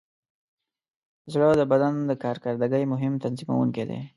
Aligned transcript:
زړه 1.33 1.47
د 1.59 1.61
بدن 1.71 1.93
د 2.09 2.11
کارکردګۍ 2.23 2.83
مهم 2.93 3.13
تنظیموونکی 3.23 3.83
دی. 3.89 4.01